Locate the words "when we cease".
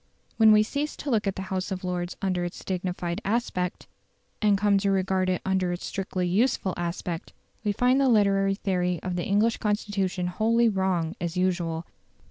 0.37-0.95